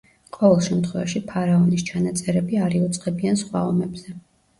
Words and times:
ყოველ 0.35 0.61
შემთხვევაში 0.67 1.19
ფარაონის 1.31 1.83
ჩანაწერები 1.89 2.57
არ 2.69 2.77
იუწყებიან 2.79 3.39
სხვა 3.43 3.63
ომებზე. 3.75 4.17